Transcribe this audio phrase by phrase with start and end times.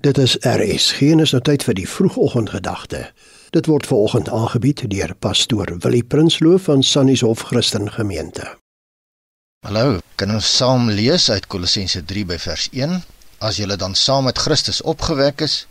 [0.00, 0.92] Dit is RS.
[0.92, 3.10] Geen is nou tyd vir die vroegoggendgedagte.
[3.52, 8.56] Dit word veraloggend aangebied deur pastoor Willie Prinsloo van Sannieshof Christen Gemeente.
[9.66, 13.02] Hallo, kan ons saam lees uit Kolossense 3 by vers 1?
[13.38, 15.66] As julle dan saam met Christus opgewek is,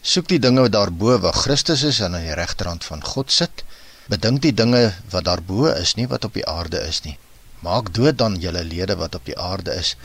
[0.00, 3.64] soek die dinge daarbo waar Christus is en aan die regterhand van God sit.
[4.08, 7.18] Bedink die dinge wat daarbo is, nie wat op die aarde is nie.
[7.60, 9.98] Maak dood dan julle lede wat op die aarde is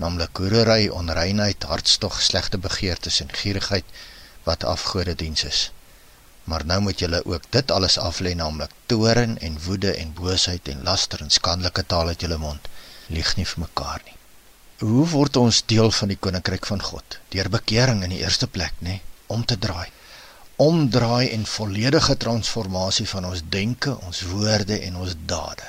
[0.00, 3.84] naamlik hoerery, onreinheid, hartstog, slegte begeertes en gierigheid
[4.46, 5.60] wat afgode diens is.
[6.48, 10.82] Maar nou moet julle ook dit alles aflê, naamlik toorn en woede en boosheid en
[10.82, 12.68] laster en skandelike taal uit julle mond.
[13.06, 14.16] Lieg nie vir mekaar nie.
[14.80, 17.18] Hoe word ons deel van die koninkryk van God?
[17.34, 19.90] Deur bekering in die eerste plek, nê, om te draai.
[20.56, 25.68] Omdraai en volledige transformasie van ons denke, ons woorde en ons dade.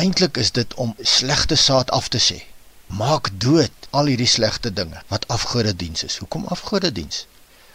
[0.00, 2.40] Eintlik is dit om slegte saad af te sê
[2.92, 6.18] maak dood al hierdie slegte dinge wat afgode diens is.
[6.20, 7.26] Hoekom afgode diens?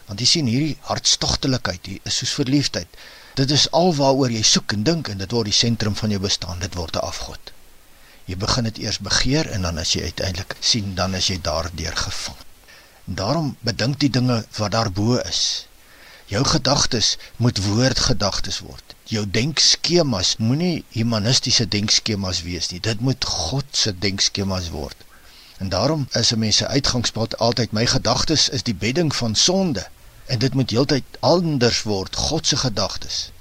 [0.07, 2.99] Want jy sien hierdie hartstogtelikheid, hier is soos verliefdheid.
[3.37, 6.61] Dit is alwaaroor jy soek en dink en dit word die sentrum van jou bestaan.
[6.63, 7.51] Dit word 'n afgod.
[8.25, 11.95] Jy begin dit eers begeer en dan as jy uiteindelik sien, dan is jy daardeur
[11.95, 12.37] gevang.
[13.07, 15.65] En daarom bedink die dinge wat daarbo is.
[16.27, 18.95] Jou gedagtes moet woordgedagtes word.
[19.07, 22.79] Jou denkskemas moenie humanistiese denkskemas wees nie.
[22.79, 25.06] Dit moet God se denkskemas word.
[25.57, 29.87] En daarom is 'n mens se uitgangspunt altyd my gedagtes is die bedding van sonde
[30.25, 33.31] en dit moet heeltyd anders word God se gedagtes.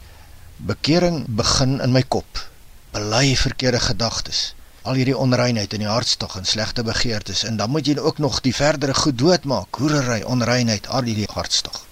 [0.56, 2.50] Bekering begin in my kop.
[2.90, 4.54] Bely verkeerde gedagtes.
[4.82, 8.40] Al hierdie onreinheid in die hartstog en slegte begeertes en dan moet jy ook nog
[8.40, 9.76] die verdere goed doodmaak.
[9.76, 11.84] Hoerery, onreinheid, al hierdie hartstog.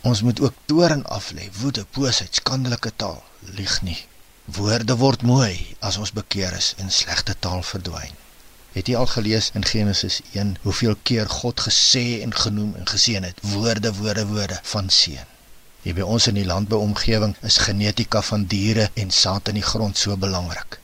[0.00, 3.22] Ons moet ook toorn aflê, woede, boosheid, skandelike taal.
[3.40, 3.98] Lieg nie.
[4.44, 8.16] Woorde word mooi as ons bekeer is en slegte taal verdwyn.
[8.70, 13.24] Het jy al gelees in Genesis 1 hoeveel keer God gesê en genoem en geseën
[13.26, 13.38] het?
[13.42, 15.26] Woorde, woorde, woorde van seën.
[15.82, 19.98] Hier by ons in die landbouomgewing is genetika van diere en saad in die grond
[19.98, 20.78] so belangrik.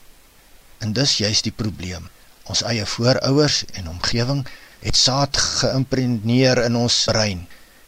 [0.82, 2.08] En dis juist die probleem.
[2.50, 4.42] Ons eie voorouers en omgewing
[4.80, 7.44] het saad geïmpregneer in ons brein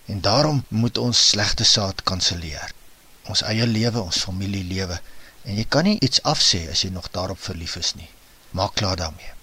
[0.06, 2.70] en daarom moet ons slegte saad kanselleer.
[3.26, 5.00] Ons eie lewe, ons familielewe
[5.42, 8.08] en jy kan nie iets afsê as jy nog daarop verlief is nie.
[8.54, 9.37] Maak klaar daarmee.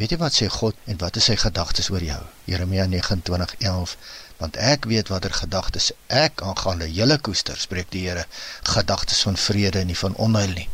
[0.00, 2.20] Weet jy wat sê God en wat is sy gedagtes oor jou?
[2.48, 3.96] Jeremia 29:11
[4.38, 8.22] Want ek weet watter gedagtes ek aangaande julle koester, spreek die Here,
[8.64, 10.68] gedagtes van vrede en nie van onheil nie,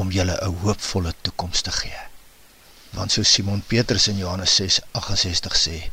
[0.00, 2.02] om julle 'n hoopvolle toekoms te gee.
[2.90, 5.90] Want so Simon Petrus in Johannes 6:68 sê,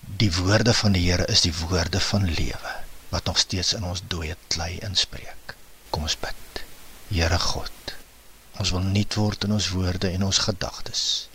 [0.00, 2.74] die woorde van die Here is die woorde van lewe
[3.10, 5.54] wat nog steeds in ons dooie klei inspreek.
[5.90, 6.64] Kom ons bid.
[7.08, 7.96] Here God,
[8.56, 11.28] ons wil nuut word in ons woorde en ons gedagtes.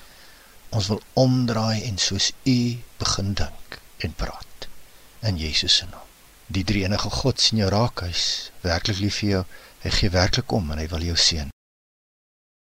[0.69, 2.59] Ons wil omdraai en soos U
[2.99, 4.67] begin dink en praat
[5.25, 6.05] in Jesus se naam.
[6.47, 9.43] Die drie enige God sien jou raak, hy's werklik lief vir jou.
[9.85, 11.49] Hy gee werklik om en hy wil jou seën.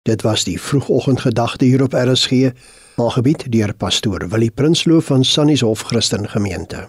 [0.05, 2.51] Dit was die vroegoggendgedagte hier op RSG,
[3.01, 6.85] aangebied deur pastoor Willie Prinsloo van Sannieshof Christen Gemeente.